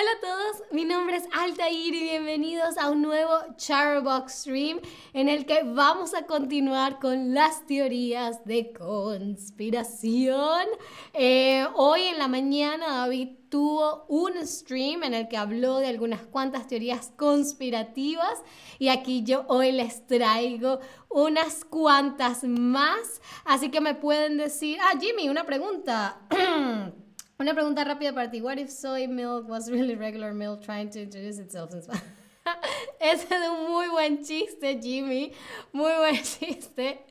[0.00, 4.80] Hola a todos, mi nombre es Altair y bienvenidos a un nuevo Charbox Stream
[5.12, 10.64] en el que vamos a continuar con las teorías de conspiración.
[11.12, 16.22] Eh, hoy en la mañana David tuvo un stream en el que habló de algunas
[16.22, 18.42] cuantas teorías conspirativas
[18.78, 20.80] y aquí yo hoy les traigo
[21.10, 23.20] unas cuantas más.
[23.44, 26.22] Así que me pueden decir, ah Jimmy, una pregunta.
[27.40, 28.42] Una pregunta rápida para ti.
[28.42, 32.02] What if soy milk was really regular milk trying to introduce itself in Spanish?
[33.00, 35.32] Ese es un muy buen chiste, Jimmy.
[35.72, 36.98] Muy buen chiste.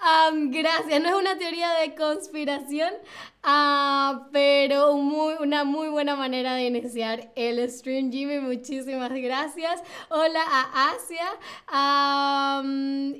[0.00, 1.02] Um, gracias.
[1.02, 2.94] No es una teoría de conspiración,
[3.42, 8.40] Ah, pero muy, una muy buena manera de iniciar el stream, Jimmy.
[8.40, 9.80] Muchísimas gracias.
[10.08, 11.38] Hola a Asia.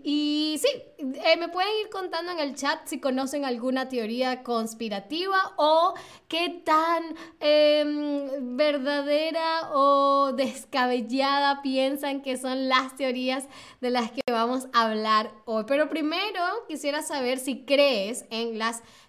[0.02, 0.68] y sí,
[0.98, 5.94] eh, me pueden ir contando en el chat si conocen alguna teoría conspirativa o
[6.26, 13.46] qué tan em, verdadera o descabellada piensan que son las teorías
[13.80, 15.64] de las que vamos a hablar hoy.
[15.68, 19.07] Pero primero quisiera saber si crees en las teorías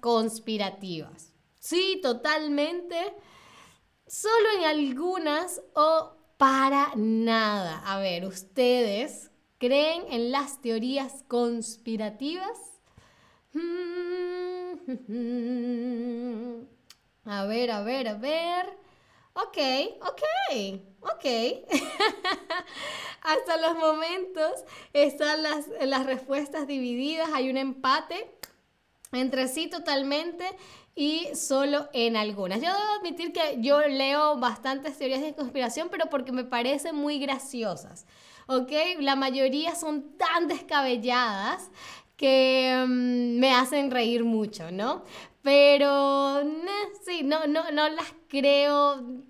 [0.00, 1.32] conspirativas.
[1.58, 2.96] Sí, totalmente.
[4.06, 7.82] Solo en algunas o para nada.
[7.86, 12.58] A ver, ¿ustedes creen en las teorías conspirativas?
[17.24, 18.66] A ver, a ver, a ver.
[19.34, 19.58] Ok,
[20.02, 20.22] ok,
[21.00, 21.24] ok.
[23.22, 28.30] Hasta los momentos están las, las respuestas divididas, hay un empate
[29.14, 30.44] entre sí totalmente
[30.94, 32.60] y solo en algunas.
[32.60, 37.18] Yo debo admitir que yo leo bastantes teorías de conspiración, pero porque me parecen muy
[37.18, 38.06] graciosas.
[38.46, 38.70] ¿Ok?
[39.00, 41.70] La mayoría son tan descabelladas
[42.16, 45.04] que mm, me hacen reír mucho, ¿no?
[45.42, 46.42] Pero
[47.04, 49.24] sí, no, no, no las creo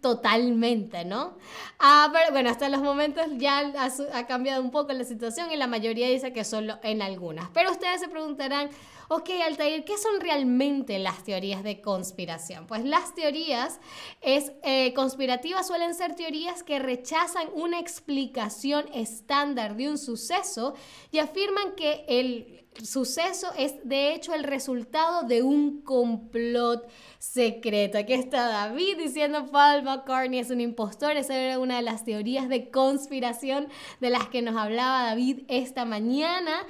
[0.00, 1.36] totalmente, ¿no?
[1.78, 3.72] Ah, pero bueno, hasta los momentos ya
[4.12, 7.48] ha, cambiado un poco la situación y la mayoría dice que solo en algunas.
[7.50, 8.70] Pero ustedes se preguntarán,
[9.08, 12.66] ok, Altair, ¿qué son realmente las teorías de conspiración?
[12.66, 13.80] Pues las teorías
[14.20, 20.74] es, eh, conspirativas suelen ser teorías que rechazan una explicación estándar de un suceso
[21.10, 27.98] y afirman que el suceso es de hecho el resultado de un complot secreto.
[27.98, 31.16] Aquí está David diciendo Paul McCartney es un impostor.
[31.16, 33.68] Esa era una de las teorías de conspiración
[34.00, 36.66] de las que nos hablaba David esta mañana.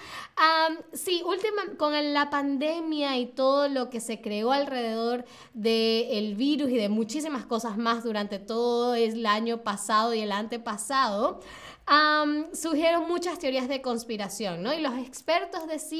[0.93, 6.76] sí, última, con la pandemia y todo lo que se creó alrededor del virus y
[6.76, 11.41] de muchísimas cosas más durante todo el año pasado y el antepasado,
[12.53, 14.72] surgieron muchas teorías de conspiración, ¿no?
[14.72, 15.94] Y los expertos decían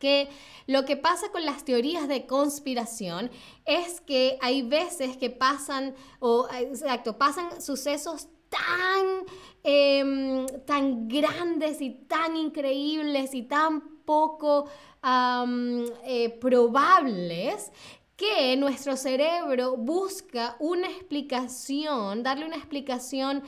[0.00, 0.28] que
[0.66, 3.30] lo que pasa con las teorías de conspiración
[3.66, 9.26] es que hay veces que pasan, o exacto, pasan sucesos tan,
[9.62, 14.68] em, tan grandes y tan increíbles y tan poco
[15.02, 17.70] eh, probables
[18.16, 23.42] que nuestro cerebro busca una explicación, darle una explicación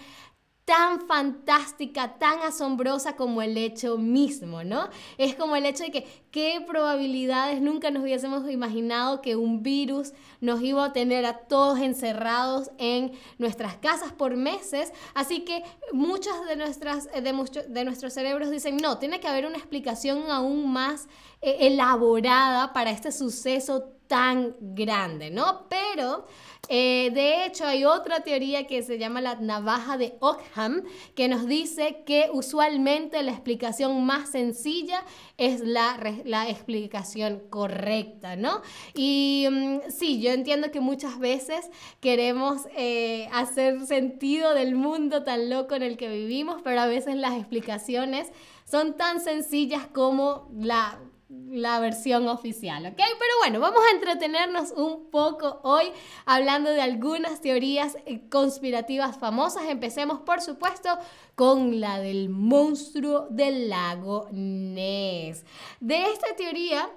[0.73, 4.89] tan fantástica, tan asombrosa como el hecho mismo, ¿no?
[5.19, 10.15] Es como el hecho de que qué probabilidades nunca nos hubiésemos imaginado que un virus
[10.41, 15.63] nos iba a tener a todos encerrados en nuestras casas por meses, así que
[15.93, 20.73] muchas de nuestras de, de nuestros cerebros dicen, "No, tiene que haber una explicación aún
[20.73, 21.07] más
[21.43, 25.67] eh, elaborada para este suceso tan grande, ¿no?
[25.71, 26.27] Pero
[26.69, 30.83] eh, de hecho, hay otra teoría que se llama la navaja de Ockham,
[31.15, 35.03] que nos dice que usualmente la explicación más sencilla
[35.39, 38.61] es la, la explicación correcta, ¿no?
[38.93, 41.71] Y mm, sí, yo entiendo que muchas veces
[42.01, 47.17] queremos eh, hacer sentido del mundo tan loco en el que vivimos, pero a veces
[47.17, 48.31] las explicaciones
[48.71, 50.99] son tan sencillas como la
[51.53, 52.97] la versión oficial, ¿ok?
[52.97, 55.93] Pero bueno, vamos a entretenernos un poco hoy
[56.25, 59.65] hablando de algunas teorías eh, conspirativas famosas.
[59.69, 60.99] Empecemos, por supuesto,
[61.35, 65.45] con la del monstruo del lago Ness.
[65.81, 66.89] De esta teoría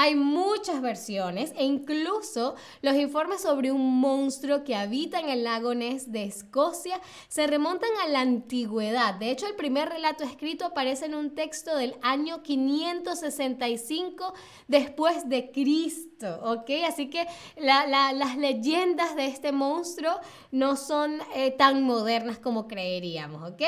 [0.00, 5.74] hay muchas versiones e incluso los informes sobre un monstruo que habita en el lago
[5.74, 9.14] Ness de Escocia se remontan a la antigüedad.
[9.14, 14.34] De hecho, el primer relato escrito aparece en un texto del año 565
[14.68, 16.70] después de Cristo, ¿ok?
[16.86, 20.12] Así que las leyendas de este monstruo
[20.52, 23.62] no son eh, tan modernas como creeríamos, ¿ok?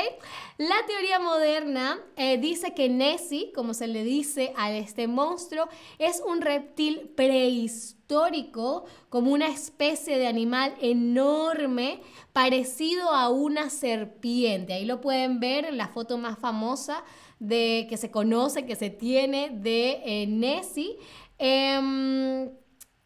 [0.59, 5.69] La teoría moderna eh, dice que Nessie, como se le dice a este monstruo,
[5.99, 12.01] es un reptil prehistórico, como una especie de animal enorme,
[12.33, 14.75] parecido a una serpiente.
[14.75, 17.05] Ahí lo pueden ver en la foto más famosa
[17.39, 20.99] de que se conoce, que se tiene de eh, Nessie.
[21.39, 22.51] Em,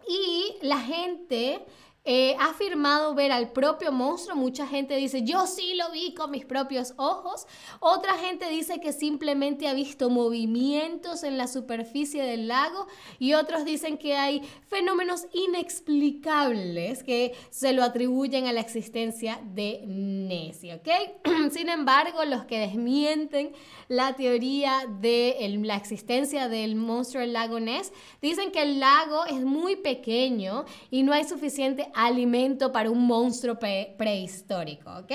[0.07, 1.65] y la gente
[2.06, 4.37] eh, ha afirmado ver al propio monstruo.
[4.37, 7.47] Mucha gente dice, yo sí lo vi con mis propios ojos.
[7.81, 12.87] Otra gente dice que simplemente ha visto movimientos en la superficie del lago.
[13.19, 19.83] Y otros dicen que hay fenómenos inexplicables que se lo atribuyen a la existencia de
[19.87, 20.75] Nessie.
[20.75, 20.89] ¿ok?
[21.53, 23.53] Sin embargo, los que desmienten
[23.89, 29.41] la teoría de la existencia del monstruo del lago Ness dicen que el lago es
[29.41, 35.12] muy pequeño y no hay suficiente alimento para un monstruo prehistórico, ¿ok?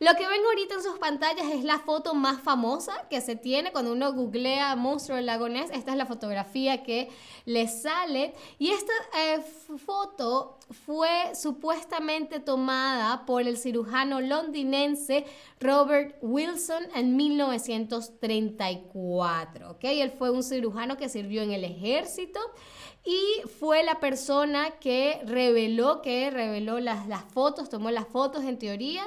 [0.00, 3.70] Lo que ven ahorita en sus pantallas es la foto más famosa que se tiene
[3.70, 5.46] cuando uno googlea monstruo del lago.
[5.46, 7.10] Esta es la fotografía que
[7.44, 8.32] le sale.
[8.58, 9.42] Y esta eh,
[9.76, 15.26] foto fue supuestamente tomada por el cirujano londinense
[15.60, 19.72] Robert Wilson en 1934.
[19.72, 19.84] ¿ok?
[19.84, 22.40] Él fue un cirujano que sirvió en el ejército
[23.04, 28.58] y fue la persona que reveló, que reveló las, las fotos, tomó las fotos en
[28.58, 29.04] teoría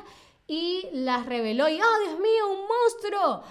[0.48, 3.44] y las reveló y, oh Dios mío, un monstruo.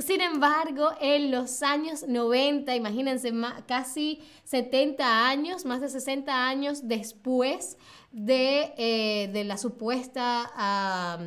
[0.00, 3.32] sin embargo, en los años 90, imagínense,
[3.66, 7.78] casi 70 años, más de 60 años después
[8.10, 11.18] de, eh, de la supuesta,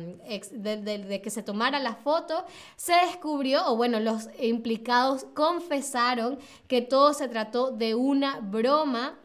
[0.52, 2.44] de, de, que se tomara la foto,
[2.76, 6.38] se descubrió, o bueno, los implicados confesaron
[6.68, 9.18] que todo se trató de una broma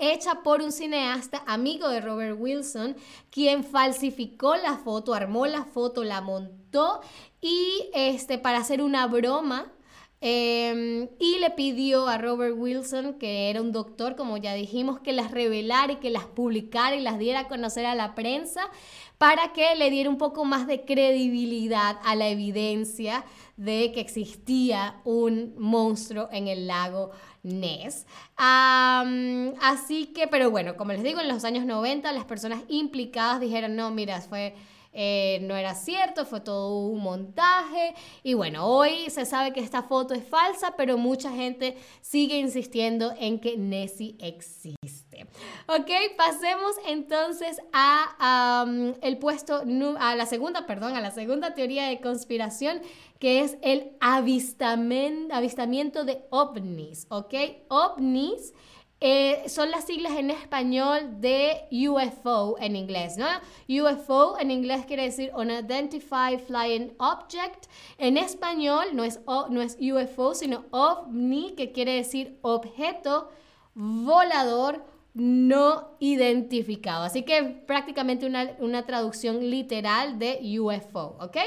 [0.00, 2.96] hecha por un cineasta amigo de Robert Wilson,
[3.30, 7.00] quien falsificó la foto, armó la foto, la montó
[7.40, 9.72] y este, para hacer una broma
[10.20, 15.12] em, y le pidió a Robert Wilson, que era un doctor, como ya dijimos, que
[15.12, 18.62] las revelara y que las publicara y las diera a conocer a la prensa
[19.18, 23.24] para que le diera un poco más de credibilidad a la evidencia
[23.58, 27.10] de que existía un monstruo en el lago
[27.42, 28.06] Ness.
[28.36, 33.76] así que, pero bueno, como les digo, en los años 90 las personas implicadas dijeron,
[33.76, 34.54] no, mira, fue...
[34.92, 37.94] Eh, no era cierto, fue todo un montaje.
[38.22, 43.14] Y bueno, hoy se sabe que esta foto es falsa, pero mucha gente sigue insistiendo
[43.18, 45.26] en que Nessie existe.
[45.66, 48.66] Ok, pasemos entonces a
[49.02, 49.62] el puesto,
[49.98, 52.80] a la segunda, perdón, a la segunda teoría de conspiración
[53.20, 57.34] que es el avistamiento de ovnis, ¿ok?
[57.68, 58.54] OVNIs
[59.02, 63.26] eh, son las siglas en español de UFO en inglés, ¿no?
[63.66, 67.66] UFO en inglés quiere decir Unidentified Flying Object.
[67.96, 73.30] En español no es, no es UFO, sino OVNI, que quiere decir objeto
[73.74, 77.04] volador no identificado.
[77.04, 81.38] Así que prácticamente una, una traducción literal de UFO, ¿ok?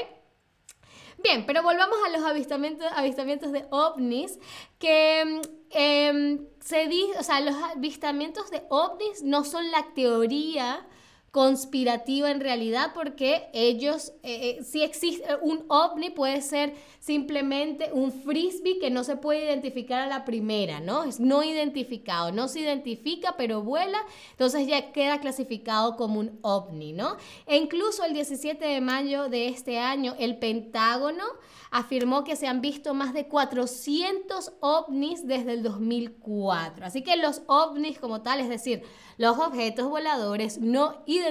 [1.24, 4.38] Bien, pero volvamos a los avistamientos, avistamientos de ovnis,
[4.78, 5.40] que
[5.70, 10.86] em, se dice, o sea, los avistamientos de ovnis no son la teoría
[11.34, 18.12] conspirativa en realidad porque ellos, eh, eh, si existe un ovni puede ser simplemente un
[18.12, 21.02] frisbee que no se puede identificar a la primera, ¿no?
[21.02, 23.98] Es no identificado, no se identifica pero vuela,
[24.30, 27.16] entonces ya queda clasificado como un ovni, ¿no?
[27.46, 31.24] E incluso el 17 de mayo de este año el Pentágono
[31.72, 36.86] afirmó que se han visto más de 400 ovnis desde el 2004.
[36.86, 38.84] Así que los ovnis como tal, es decir,
[39.18, 41.23] los objetos voladores no identificados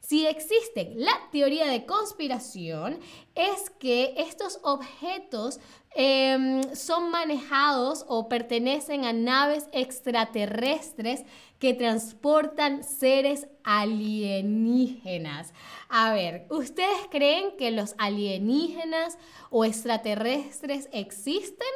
[0.00, 0.94] si existen.
[0.96, 2.98] La teoría de conspiración
[3.34, 5.60] es que estos objetos
[5.94, 11.24] em, son manejados o pertenecen a naves extraterrestres
[11.58, 15.52] que transportan seres alienígenas.
[15.88, 19.18] A ver, ¿ustedes creen que los alienígenas
[19.50, 21.68] o extraterrestres existen?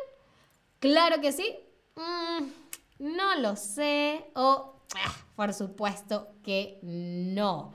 [0.79, 1.55] Claro que sí.
[1.97, 2.47] Mm,
[2.99, 4.25] no lo sé.
[4.35, 7.73] O Ah, por supuesto que no.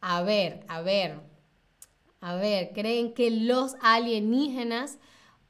[0.00, 1.20] A ver, a ver,
[2.22, 4.98] a ver, ¿creen que los alienígenas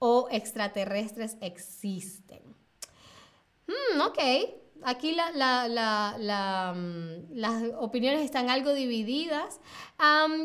[0.01, 2.43] o extraterrestres existen?
[3.69, 4.19] Hmm, ok,
[4.83, 5.15] aquí mm,
[7.37, 9.61] las opiniones están algo divididas.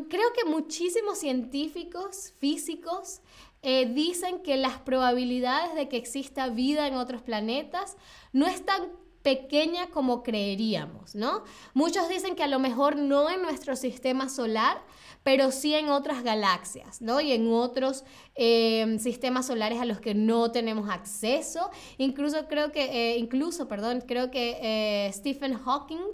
[0.07, 3.21] creo que muchísimos científicos físicos
[3.63, 7.97] eh, dicen que las probabilidades de que exista vida en otros planetas
[8.31, 8.91] no están
[9.25, 11.43] pequeña como creeríamos, ¿no?
[11.73, 14.83] Muchos dicen que a lo mejor no en nuestro sistema solar,
[15.25, 17.19] pero sí en otras galaxias, ¿no?
[17.19, 18.03] Y en otros
[18.35, 21.71] em, sistemas solares a los que no tenemos acceso.
[21.97, 26.11] Incluso creo que, eh, incluso, perdón, creo que eh, Stephen Hawking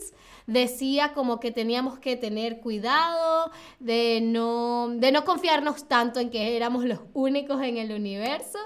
[0.48, 3.52] decía como que teníamos que tener cuidado
[3.82, 8.60] de no, de no confiarnos tanto en que éramos los únicos en el universo.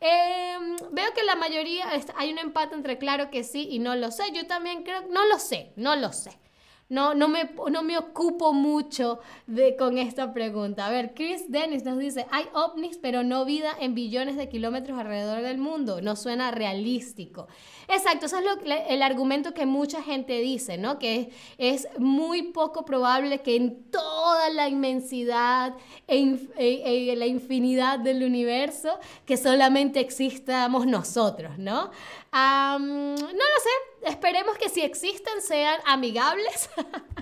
[0.00, 4.10] Em, veo que la mayoría, hay un empate entre claro que sí y no lo
[4.10, 4.24] sé.
[4.34, 6.42] Yo también creo, no lo sé, no lo sé.
[6.88, 10.86] No, no, me, no me ocupo mucho de, con esta pregunta.
[10.86, 14.98] A ver, Chris Dennis nos dice, hay ovnis, pero no vida en billones de kilómetros
[14.98, 16.02] alrededor del mundo.
[16.02, 17.48] No suena realístico.
[17.94, 18.52] Exacto, eso es lo,
[18.88, 20.98] el argumento que mucha gente dice, ¿no?
[20.98, 25.74] Que es, muy poco probable que en toda la inmensidad
[26.08, 31.90] e, la infinidad del universo, que solamente existamos nosotros, ¿no?
[32.32, 36.70] no lo sé, esperemos que si existen sean amigables.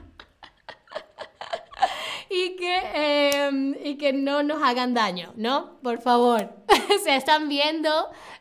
[2.30, 5.80] y que, em, y que no nos hagan daño, ¿no?
[5.82, 6.54] Por favor.
[7.04, 7.90] si están viendo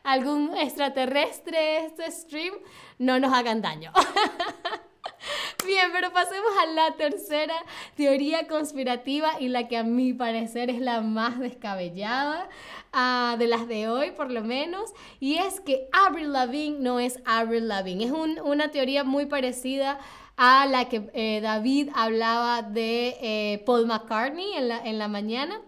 [0.03, 2.53] algún extraterrestre este stream,
[2.99, 3.91] no nos hagan daño.
[5.65, 7.55] Bien, pero pasemos a la tercera
[7.95, 12.47] teoría conspirativa y la que a mi parecer es la más descabellada
[12.93, 17.19] uh, de las de hoy, por lo menos, y es que Avril Lavigne no es
[17.25, 18.05] Avril Lavigne.
[18.05, 19.99] Es un, una teoría muy parecida
[20.41, 25.61] a la que eh, David hablaba de eh, Paul McCartney en la, en la mañana.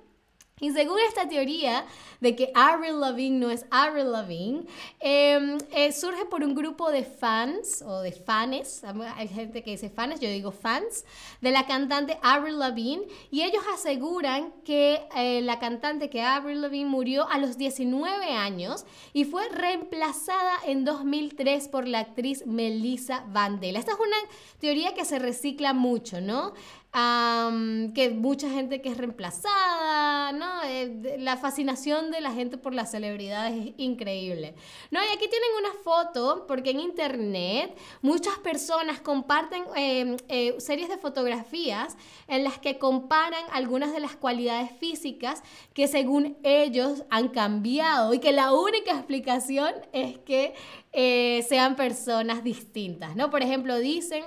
[0.62, 1.86] Y según esta teoría
[2.20, 4.64] de que Avril Lavigne no es Avril Lavigne,
[5.00, 8.84] em, eh, surge por un grupo de fans o de fans,
[9.16, 11.04] hay gente que dice fans, yo digo fans,
[11.42, 16.88] de la cantante Avril Lavigne y ellos aseguran que eh, la cantante que Avril Lavigne
[16.88, 23.80] murió a los 19 años y fue reemplazada en 2003 por la actriz Melissa Vandela.
[23.80, 24.18] Esta es una
[24.60, 26.54] teoría que se recicla mucho, ¿no?
[26.94, 30.64] Que mucha gente que es reemplazada, ¿no?
[30.64, 34.56] Eh, la fascinación de la gente por las celebridades es increíble.
[34.90, 35.00] ¿No?
[35.02, 40.98] Y aquí tienen una foto, porque en internet muchas personas comparten em, eh, series de
[40.98, 41.96] fotografías
[42.28, 45.44] en las que comparan algunas de las cualidades físicas
[45.74, 50.54] que según ellos han cambiado y que la única explicación es que
[50.92, 53.30] eh, sean personas distintas, ¿no?
[53.30, 54.26] Por ejemplo, dicen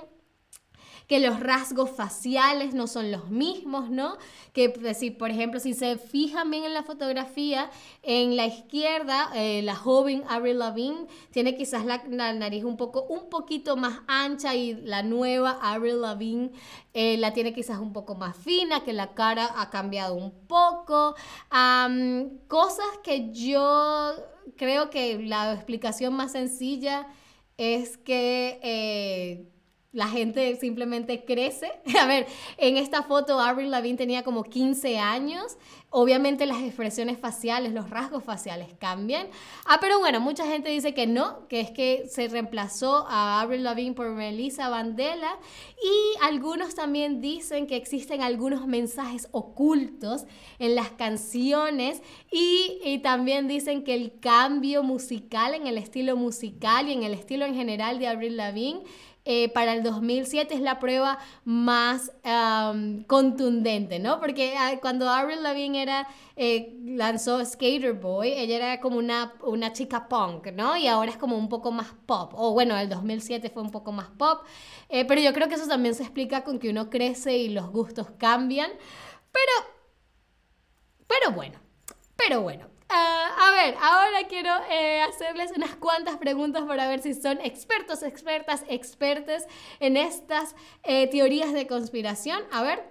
[1.07, 4.17] que los rasgos faciales no son los mismos, ¿no?
[4.53, 7.69] Que pues, por ejemplo, si se fijan bien en la fotografía,
[8.01, 12.01] en la izquierda, eh, la joven Avril Lavigne tiene quizás la,
[12.33, 16.51] nariz un poco, un poquito más ancha y la nueva Avril Lavigne
[16.93, 21.15] eh, la tiene quizás un poco más fina, que la cara ha cambiado un poco.
[22.47, 24.13] cosas que yo
[24.57, 27.07] creo que la explicación más sencilla
[27.57, 29.54] es que eh,
[29.95, 31.71] la gente simplemente crece.
[31.99, 35.57] A ver, en esta foto Avril Lavigne tenía como 15 años.
[35.89, 39.27] Obviamente las expresiones faciales, los rasgos faciales cambian.
[39.65, 43.63] Ah, pero bueno, mucha gente dice que no, que es que se reemplazó a Avril
[43.63, 45.39] Lavigne por Melissa Vandela.
[45.81, 50.25] Y algunos también dicen que existen algunos mensajes ocultos
[50.59, 52.01] en las canciones.
[52.29, 57.13] Y, y también dicen que el cambio musical, en el estilo musical y en el
[57.13, 58.83] estilo en general de Avril Lavigne,
[59.27, 62.11] eh, para el 2007 es la prueba más
[63.07, 64.19] contundente, ¿no?
[64.19, 69.73] Porque ah, cuando Avril Lavigne era, eh, lanzó Skater Boy, ella era como una, una
[69.73, 70.77] chica punk, ¿no?
[70.77, 72.33] Y ahora es como un poco más pop.
[72.35, 74.43] O bueno, el 2007 fue un poco más pop.
[74.89, 77.69] Eh, pero yo creo que eso también se explica con que uno crece y los
[77.71, 78.71] gustos cambian.
[79.31, 79.69] Pero,
[81.07, 81.59] pero bueno,
[82.15, 82.74] pero bueno.
[82.89, 88.03] Ah, a ver, ahora quiero eh, hacerles unas cuantas preguntas para ver si son expertos,
[88.03, 89.47] expertas, expertes
[89.79, 92.43] en estas eh, teorías de conspiración.
[92.51, 92.83] A ver,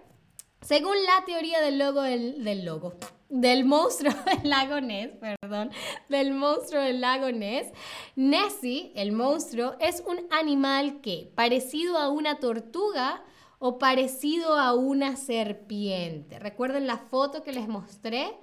[0.62, 2.94] según la teoría del logo del, logo,
[3.28, 5.70] del monstruo del lago Ness, perdón,
[6.08, 7.68] del monstruo del lago Ness,
[8.16, 13.22] Nessie, el monstruo, es un animal que, parecido a una tortuga
[13.60, 16.38] o parecido a una serpiente.
[16.40, 18.36] ¿Recuerden la foto que les mostré?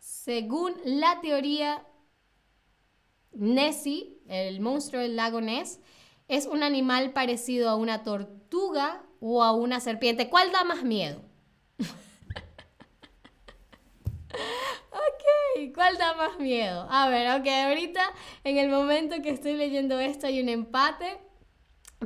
[0.00, 1.86] Según la teoría,
[3.32, 5.80] Nessie, el monstruo del lago Ness,
[6.28, 10.28] es un animal parecido a una tortuga o a una serpiente.
[10.28, 11.22] ¿Cuál da más miedo?
[14.92, 16.86] ok, ¿cuál da más miedo?
[16.90, 18.02] A ver, ok, ahorita
[18.44, 21.18] en el momento que estoy leyendo esto hay un empate.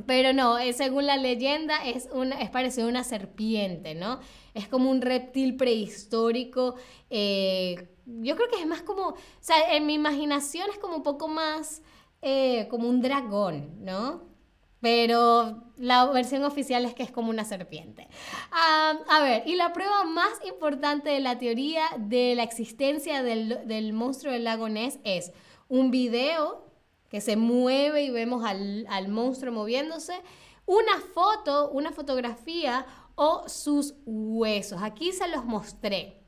[0.05, 4.19] Pero no, eh, según la leyenda es, una, es parecido a una serpiente, ¿no?
[4.53, 6.75] Es como un reptil prehistórico.
[7.09, 11.03] Eh, yo creo que es más como, o sea, en mi imaginación es como un
[11.03, 11.81] poco más
[12.21, 14.23] eh, como un dragón, ¿no?
[14.81, 18.07] Pero la versión oficial es que es como una serpiente.
[18.51, 24.33] a ver, y la prueba más importante de la teoría de la existencia del, monstruo
[24.33, 25.31] del lago Ness es
[25.69, 26.65] un video
[27.09, 30.21] que se mueve y vemos al, al monstruo moviéndose,
[30.65, 32.85] una foto, una fotografía
[33.15, 34.81] o sus huesos.
[34.81, 36.21] Aquí se los mostré.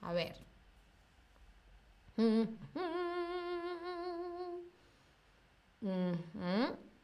[0.00, 0.36] A ver.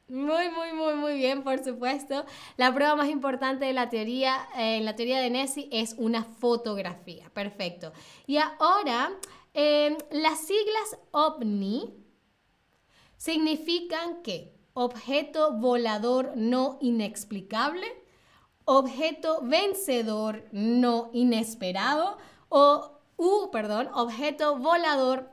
[0.09, 2.25] Muy, muy, muy, muy bien, por supuesto.
[2.57, 6.25] La prueba más importante de la teoría, eh, en la teoría de Nessie, es una
[6.25, 7.31] fotografía.
[7.31, 7.93] Perfecto.
[8.27, 9.13] Y ahora,
[9.55, 12.00] em, las siglas OVNI
[13.21, 17.87] significan que objeto volador no inexplicable,
[18.65, 22.17] objeto vencedor no inesperado
[22.49, 22.99] o,
[23.53, 25.31] perdón, objeto volador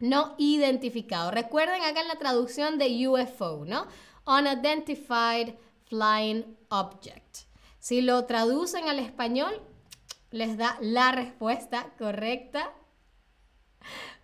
[0.00, 1.30] no identificado.
[1.30, 3.86] Recuerden acá en la traducción de UFO, ¿no?
[4.26, 7.46] Unidentified Flying Object.
[7.78, 9.62] Si lo traducen al español,
[10.32, 12.72] les da la respuesta correcta.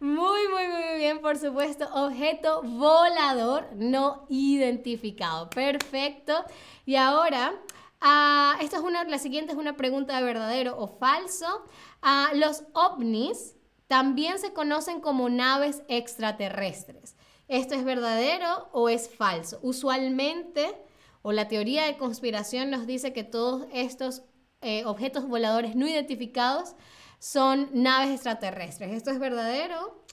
[0.01, 1.89] Muy, muy, muy bien, por supuesto.
[1.93, 5.51] Objeto volador no identificado.
[5.51, 6.45] Perfecto.
[6.87, 7.55] Y ahora,
[8.03, 11.65] uh, es una, la siguiente es una pregunta de verdadero o falso.
[12.03, 13.57] Ah, los ovnis
[13.89, 17.17] también se conocen como naves extraterrestres.
[17.49, 19.59] ¿Esto es verdadero o es falso?
[19.63, 20.77] Usualmente,
[21.23, 24.23] o la teoría de conspiración nos dice que todos estos
[24.61, 26.75] eh, objetos voladores no identificados
[27.19, 28.93] son naves extraterrestres.
[28.93, 30.05] ¿Esto es verdadero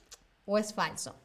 [0.46, 1.16] o es falso?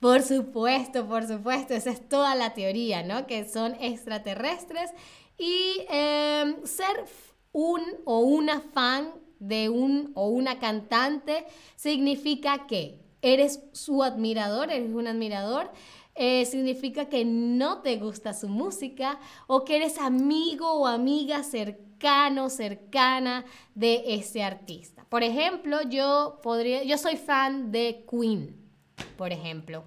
[0.00, 3.26] Por supuesto, por supuesto, esa es toda la teoría, ¿no?
[3.28, 4.90] Que son extraterrestres
[5.38, 7.04] y em, ser
[7.52, 11.46] un o una fan de un o una cantante
[11.76, 15.70] significa que eres su admirador, eres un admirador.
[16.14, 22.50] Eh, significa que no te gusta su música o que eres amigo o amiga cercano,
[22.50, 25.06] cercana de ese artista.
[25.08, 28.54] Por ejemplo, yo podría, yo soy fan de Queen,
[29.16, 29.84] por ejemplo.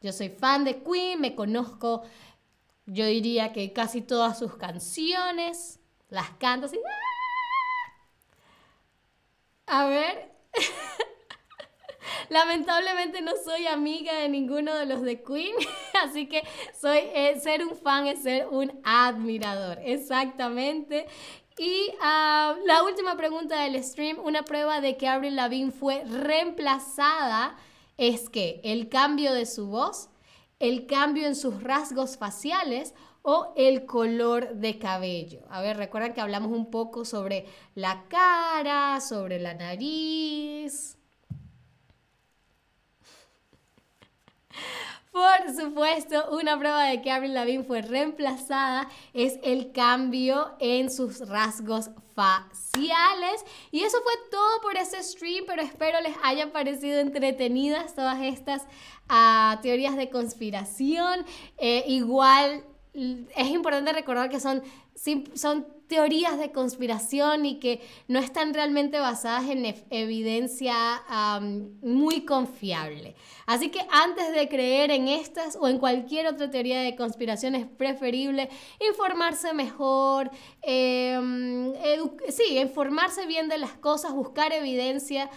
[0.00, 2.02] Yo soy fan de Queen, me conozco,
[2.86, 6.80] yo diría que casi todas sus canciones, las canto así.
[9.66, 10.30] A ver.
[12.30, 15.52] Lamentablemente no soy amiga de ninguno de los de Queen,
[16.04, 16.44] así que
[16.80, 21.08] soy eh, ser un fan es ser un admirador, exactamente.
[21.58, 27.56] Y ah, la última pregunta del stream, una prueba de que Avril Lavigne fue reemplazada
[27.98, 30.08] es que el cambio de su voz,
[30.60, 35.42] el cambio en sus rasgos faciales o el color de cabello.
[35.50, 40.99] A ver, recuerdan que hablamos un poco sobre la cara, sobre la nariz.
[45.12, 51.28] Por supuesto, una prueba de que Avril Lavigne fue reemplazada es el cambio en sus
[51.28, 53.44] rasgos faciales.
[53.72, 58.62] Y eso fue todo por este stream, pero espero les haya parecido entretenidas todas estas
[59.08, 61.26] ah, teorías de conspiración.
[61.58, 64.62] Eh, igual es importante recordar que son,
[65.34, 71.02] son teorías de conspiración y que no están realmente basadas en evidencia
[71.82, 73.16] muy confiable.
[73.44, 77.66] Así que antes de creer en estas o en cualquier otra teoría de conspiración es
[77.66, 78.48] preferible
[78.88, 80.30] informarse mejor,
[80.62, 81.72] em,
[82.28, 85.28] sí, informarse bien de las cosas, buscar evidencia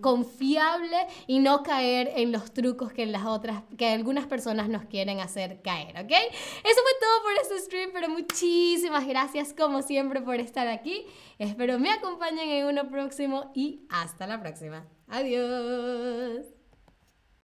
[0.00, 0.96] confiable
[1.26, 5.60] y no caer en los trucos que las otras, que algunas personas nos quieren hacer
[5.62, 6.10] caer, ¿ok?
[6.10, 11.04] Eso fue todo por este stream, pero muchísimas gracias como siempre por estar aquí.
[11.38, 14.86] Espero me acompañen en uno próximo y hasta la próxima.
[15.08, 16.59] Adiós.